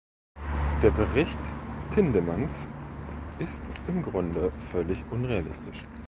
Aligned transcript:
Der 0.81 0.89
Bericht 0.89 1.37
Tindemans 1.93 2.67
ist 3.37 3.61
im 3.87 4.01
Grunde 4.01 4.49
völlig 4.49 4.97
unrealistisch. 5.11 5.85